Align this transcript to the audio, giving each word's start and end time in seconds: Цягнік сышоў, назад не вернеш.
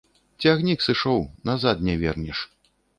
Цягнік 0.45 0.79
сышоў, 0.87 1.21
назад 1.53 1.87
не 1.91 1.95
вернеш. 2.05 2.47